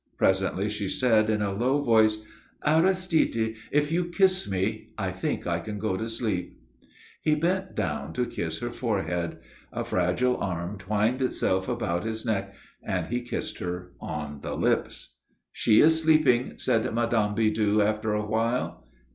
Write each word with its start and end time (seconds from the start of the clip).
Presently 0.17 0.67
she 0.67 0.89
said, 0.89 1.29
in 1.29 1.43
a 1.43 1.53
low 1.53 1.83
voice: 1.83 2.25
"Aristide 2.65 3.53
if 3.69 3.91
you 3.91 4.05
kiss 4.05 4.49
me, 4.49 4.89
I 4.97 5.11
think 5.11 5.45
I 5.45 5.59
can 5.59 5.77
go 5.77 5.95
to 5.95 6.09
sleep." 6.09 6.59
He 7.21 7.35
bent 7.35 7.75
down 7.75 8.11
to 8.13 8.25
kiss 8.25 8.57
her 8.61 8.71
forehead. 8.71 9.37
A 9.71 9.83
fragile 9.83 10.37
arm 10.37 10.79
twined 10.79 11.21
itself 11.21 11.69
about 11.69 12.03
his 12.03 12.25
neck 12.25 12.55
and 12.81 13.05
he 13.09 13.21
kissed 13.21 13.59
her 13.59 13.91
on 14.01 14.41
the 14.41 14.55
lips. 14.55 15.17
"She 15.51 15.81
is 15.81 16.01
sleeping," 16.01 16.57
said 16.57 16.91
Mme. 16.91 17.35
Bidoux, 17.35 17.81
after 17.83 18.13
a 18.15 18.25
while. 18.25 18.87